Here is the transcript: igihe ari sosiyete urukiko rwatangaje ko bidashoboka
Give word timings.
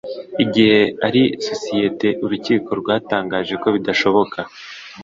igihe 0.43 0.79
ari 1.07 1.23
sosiyete 1.47 2.07
urukiko 2.23 2.69
rwatangaje 2.81 3.53
ko 3.61 3.67
bidashoboka 3.75 4.39